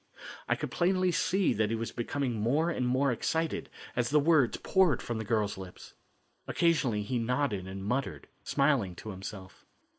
[0.49, 4.57] I could plainly see that he was becoming more and more excited as the words
[4.57, 5.93] poured from the girl's lips.
[6.47, 9.63] Occasionally he nodded and muttered, smiling to himself.